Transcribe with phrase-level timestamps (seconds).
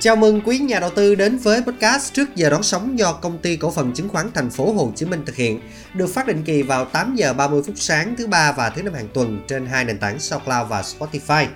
[0.00, 3.38] Chào mừng quý nhà đầu tư đến với podcast trước giờ đón sóng do công
[3.38, 5.60] ty cổ phần chứng khoán thành phố Hồ Chí Minh thực hiện,
[5.94, 8.94] được phát định kỳ vào 8 giờ 30 phút sáng thứ ba và thứ năm
[8.94, 11.46] hàng tuần trên hai nền tảng SoundCloud và Spotify.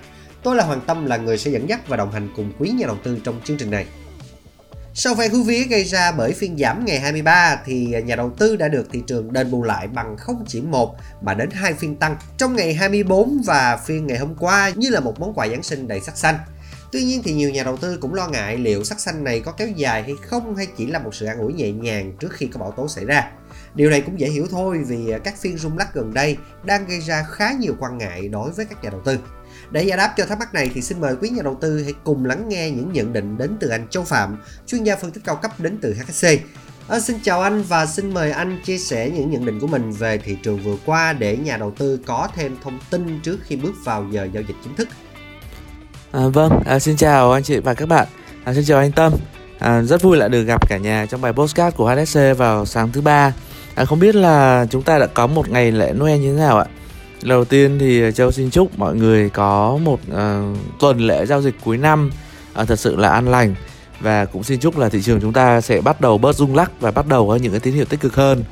[0.43, 2.87] Tôi là Hoàng Tâm là người sẽ dẫn dắt và đồng hành cùng quý nhà
[2.87, 3.85] đầu tư trong chương trình này.
[4.93, 8.55] Sau phe hú vía gây ra bởi phiên giảm ngày 23 thì nhà đầu tư
[8.55, 11.95] đã được thị trường đền bù lại bằng không chỉ một mà đến hai phiên
[11.95, 15.63] tăng trong ngày 24 và phiên ngày hôm qua như là một món quà Giáng
[15.63, 16.35] sinh đầy sắc xanh.
[16.95, 19.51] Tuy nhiên thì nhiều nhà đầu tư cũng lo ngại liệu sắc xanh này có
[19.51, 22.47] kéo dài hay không hay chỉ là một sự an ủi nhẹ nhàng trước khi
[22.47, 23.31] có bão tố xảy ra.
[23.73, 26.99] Điều này cũng dễ hiểu thôi vì các phiên rung lắc gần đây đang gây
[26.99, 29.17] ra khá nhiều quan ngại đối với các nhà đầu tư.
[29.71, 31.93] Để giải đáp cho thắc mắc này thì xin mời quý nhà đầu tư hãy
[32.03, 35.21] cùng lắng nghe những nhận định đến từ anh Châu Phạm, chuyên gia phân tích
[35.25, 36.25] cao cấp đến từ HSC.
[36.25, 36.37] À,
[36.87, 39.91] ờ, xin chào anh và xin mời anh chia sẻ những nhận định của mình
[39.91, 43.55] về thị trường vừa qua để nhà đầu tư có thêm thông tin trước khi
[43.55, 44.87] bước vào giờ giao dịch chính thức.
[46.15, 48.07] À, vâng, à, xin chào anh chị và các bạn.
[48.43, 49.13] À, xin chào anh Tâm.
[49.59, 52.91] À, rất vui lại được gặp cả nhà trong bài postcard của HSC vào sáng
[52.91, 53.33] thứ ba.
[53.75, 56.57] À, không biết là chúng ta đã có một ngày lễ Noel như thế nào
[56.57, 56.65] ạ?
[57.23, 61.41] Đầu tiên thì à, Châu xin chúc mọi người có một uh, tuần lễ giao
[61.41, 62.11] dịch cuối năm
[62.61, 63.55] uh, thật sự là an lành
[63.99, 66.71] và cũng xin chúc là thị trường chúng ta sẽ bắt đầu bớt rung lắc
[66.81, 68.43] và bắt đầu có những cái tín hiệu tích cực hơn.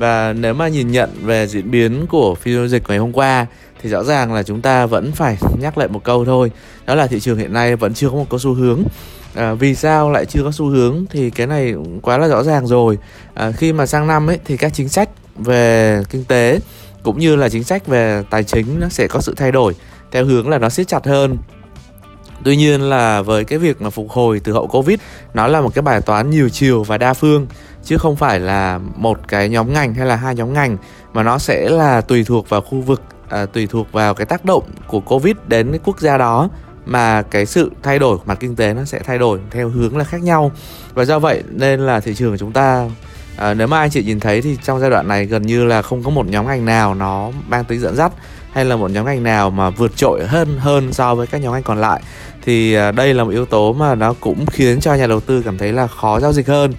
[0.00, 3.46] Và nếu mà nhìn nhận về diễn biến của phiên giao dịch ngày hôm qua
[3.82, 6.50] thì rõ ràng là chúng ta vẫn phải nhắc lại một câu thôi.
[6.86, 8.82] Đó là thị trường hiện nay vẫn chưa có một có xu hướng.
[9.34, 11.04] À, vì sao lại chưa có xu hướng?
[11.10, 12.98] Thì cái này quá là rõ ràng rồi.
[13.34, 16.58] À, khi mà sang năm ấy thì các chính sách về kinh tế
[17.02, 19.74] cũng như là chính sách về tài chính nó sẽ có sự thay đổi
[20.12, 21.38] theo hướng là nó siết chặt hơn.
[22.44, 24.98] Tuy nhiên là với cái việc mà phục hồi từ hậu Covid
[25.34, 27.46] nó là một cái bài toán nhiều chiều và đa phương
[27.84, 30.76] chứ không phải là một cái nhóm ngành hay là hai nhóm ngành
[31.12, 34.44] mà nó sẽ là tùy thuộc vào khu vực à, tùy thuộc vào cái tác
[34.44, 36.48] động của Covid đến cái quốc gia đó
[36.86, 39.96] mà cái sự thay đổi của mặt kinh tế nó sẽ thay đổi theo hướng
[39.96, 40.52] là khác nhau.
[40.94, 42.88] Và do vậy nên là thị trường của chúng ta
[43.36, 45.82] à, nếu mà anh chị nhìn thấy thì trong giai đoạn này gần như là
[45.82, 48.12] không có một nhóm ngành nào nó mang tính dẫn dắt
[48.52, 51.52] hay là một nhóm ngành nào mà vượt trội hơn hơn so với các nhóm
[51.52, 52.02] ngành còn lại
[52.42, 55.42] thì à, đây là một yếu tố mà nó cũng khiến cho nhà đầu tư
[55.42, 56.72] cảm thấy là khó giao dịch hơn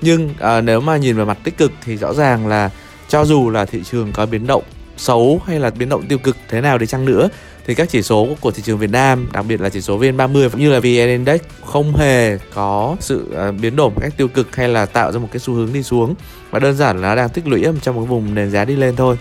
[0.00, 2.70] nhưng à, nếu mà nhìn về mặt tích cực thì rõ ràng là
[3.08, 4.62] cho dù là thị trường có biến động
[4.96, 7.28] xấu hay là biến động tiêu cực thế nào đi chăng nữa
[7.68, 10.48] thì các chỉ số của thị trường Việt Nam, đặc biệt là chỉ số VN30
[10.50, 14.28] cũng như là VN Index không hề có sự à, biến đổi một cách tiêu
[14.28, 16.14] cực hay là tạo ra một cái xu hướng đi xuống
[16.50, 18.96] và đơn giản là nó đang tích lũy trong một vùng nền giá đi lên
[18.96, 19.18] thôi.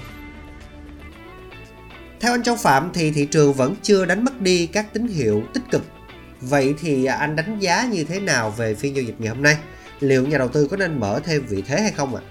[2.20, 5.44] Theo anh Châu Phạm thì thị trường vẫn chưa đánh mất đi các tín hiệu
[5.54, 5.82] tích cực.
[6.42, 9.56] Vậy thì anh đánh giá như thế nào về phiên giao dịch ngày hôm nay?
[10.00, 12.22] Liệu nhà đầu tư có nên mở thêm vị thế hay không ạ?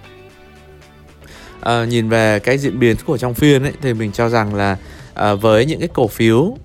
[1.60, 1.78] À?
[1.78, 4.76] À, nhìn về cái diễn biến của trong phiên ấy thì mình cho rằng là
[5.14, 6.56] à, với những cái cổ phiếu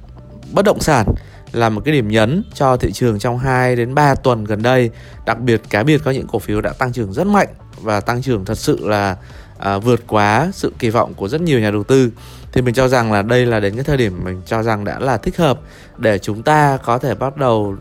[0.51, 1.05] bất động sản
[1.51, 4.89] là một cái điểm nhấn cho thị trường trong 2 đến 3 tuần gần đây.
[5.25, 7.47] Đặc biệt cá biệt có những cổ phiếu đã tăng trưởng rất mạnh
[7.81, 9.17] và tăng trưởng thật sự là
[9.57, 12.11] à, vượt quá sự kỳ vọng của rất nhiều nhà đầu tư
[12.51, 14.99] thì mình cho rằng là đây là đến cái thời điểm mình cho rằng đã
[14.99, 15.59] là thích hợp
[15.97, 17.75] để chúng ta có thể bắt đầu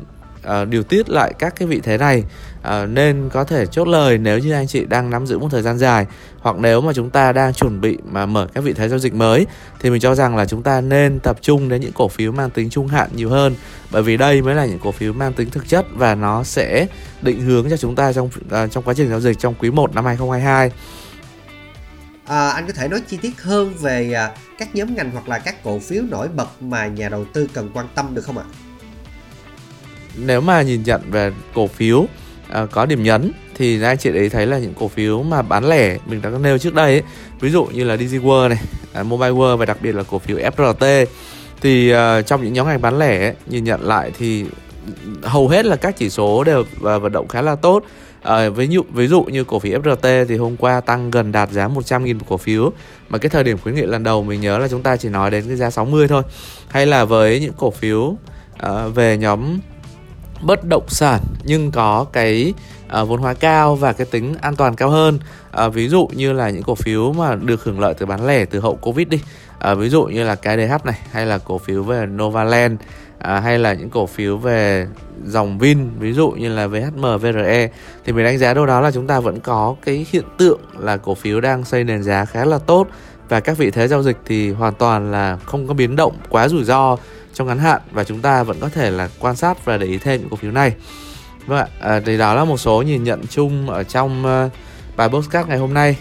[0.47, 2.25] uh, điều tiết lại các cái vị thế này
[2.59, 5.62] uh, nên có thể chốt lời nếu như anh chị đang nắm giữ một thời
[5.62, 6.06] gian dài
[6.39, 9.15] hoặc nếu mà chúng ta đang chuẩn bị mà mở các vị thế giao dịch
[9.15, 9.47] mới
[9.81, 12.51] thì mình cho rằng là chúng ta nên tập trung đến những cổ phiếu mang
[12.51, 13.55] tính trung hạn nhiều hơn
[13.91, 16.87] bởi vì đây mới là những cổ phiếu mang tính thực chất và nó sẽ
[17.22, 19.95] định hướng cho chúng ta trong uh, trong quá trình giao dịch trong quý 1
[19.95, 20.71] năm 2022
[22.31, 25.39] À, anh có thể nói chi tiết hơn về à, các nhóm ngành hoặc là
[25.39, 28.45] các cổ phiếu nổi bật mà nhà đầu tư cần quan tâm được không ạ?
[30.16, 32.06] Nếu mà nhìn nhận về cổ phiếu
[32.48, 35.69] à, có điểm nhấn thì anh chị đấy thấy là những cổ phiếu mà bán
[35.69, 37.03] lẻ mình đã nêu trước đây ấy,
[37.41, 38.59] ví dụ như là DG World này,
[38.93, 41.06] à, Mobile World và đặc biệt là cổ phiếu FRT
[41.60, 44.44] thì uh, trong những nhóm ngành bán lẻ ấy, nhìn nhận lại thì
[45.22, 47.84] hầu hết là các chỉ số đều và vận động khá là tốt.
[48.22, 51.51] À, ví dụ ví dụ như cổ phiếu FRT thì hôm qua tăng gần đạt
[51.51, 52.72] giá 100 nghìn một cổ phiếu
[53.09, 55.30] mà cái thời điểm khuyến nghị lần đầu mình nhớ là chúng ta chỉ nói
[55.30, 56.22] đến cái giá 60 thôi.
[56.68, 59.59] Hay là với những cổ phiếu uh, về nhóm
[60.42, 62.54] bất động sản nhưng có cái
[63.01, 65.19] uh, vốn hóa cao và cái tính an toàn cao hơn.
[65.66, 68.45] Uh, ví dụ như là những cổ phiếu mà được hưởng lợi từ bán lẻ
[68.45, 69.21] từ hậu covid đi.
[69.72, 72.81] Uh, ví dụ như là KDH này hay là cổ phiếu về Novaland
[73.21, 74.87] à, hay là những cổ phiếu về
[75.25, 77.71] dòng Vin ví dụ như là VHM, VRE
[78.04, 80.97] thì mình đánh giá đâu đó là chúng ta vẫn có cái hiện tượng là
[80.97, 82.87] cổ phiếu đang xây nền giá khá là tốt.
[83.28, 86.48] Và các vị thế giao dịch thì hoàn toàn là không có biến động quá
[86.48, 86.97] rủi ro
[87.34, 89.98] trong ngắn hạn và chúng ta vẫn có thể là quan sát và để ý
[89.98, 90.74] thêm những cổ phiếu này.
[91.47, 94.53] Vâng ạ, à, thì đó là một số nhìn nhận chung ở trong uh,
[94.97, 95.97] bài postcard ngày hôm nay.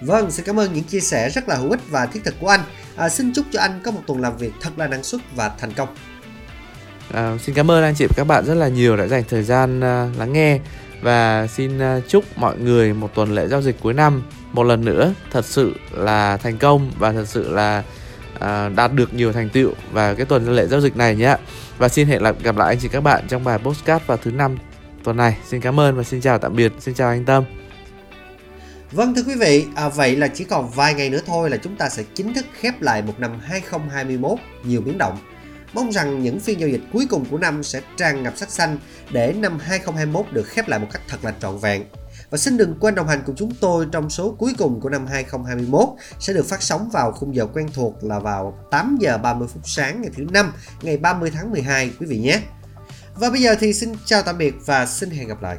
[0.00, 2.48] Vâng, xin cảm ơn những chia sẻ rất là hữu ích và thiết thực của
[2.48, 2.60] anh.
[2.96, 5.50] À, xin chúc cho anh có một tuần làm việc thật là năng suất và
[5.58, 5.88] thành công.
[7.12, 9.42] À, xin cảm ơn anh chị và các bạn rất là nhiều đã dành thời
[9.42, 10.58] gian uh, lắng nghe
[11.02, 14.22] và xin uh, chúc mọi người một tuần lễ giao dịch cuối năm
[14.52, 17.82] một lần nữa thật sự là thành công và thật sự là
[18.40, 21.36] À, đạt được nhiều thành tựu và cái tuần lễ giao dịch này nhé.
[21.78, 24.58] Và xin hẹn gặp lại anh chị các bạn trong bài postcard vào thứ năm
[25.04, 25.36] tuần này.
[25.48, 26.72] Xin cảm ơn và xin chào tạm biệt.
[26.78, 27.44] Xin chào anh Tâm.
[28.92, 31.76] Vâng thưa quý vị, à, vậy là chỉ còn vài ngày nữa thôi là chúng
[31.76, 35.18] ta sẽ chính thức khép lại một năm 2021 nhiều biến động.
[35.72, 38.78] Mong rằng những phiên giao dịch cuối cùng của năm sẽ tràn ngập sắc xanh
[39.10, 41.84] để năm 2021 được khép lại một cách thật là trọn vẹn.
[42.30, 45.06] Và xin đừng quên đồng hành cùng chúng tôi trong số cuối cùng của năm
[45.06, 45.88] 2021
[46.20, 49.62] sẽ được phát sóng vào khung giờ quen thuộc là vào 8 giờ 30 phút
[49.64, 52.40] sáng ngày thứ năm, ngày 30 tháng 12 quý vị nhé.
[53.14, 55.56] Và bây giờ thì xin chào tạm biệt và xin hẹn gặp lại.